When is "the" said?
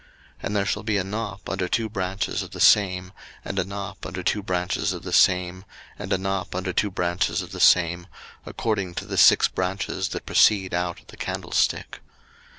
2.49-2.59, 5.03-5.13, 7.51-7.59, 9.05-9.15, 11.05-11.17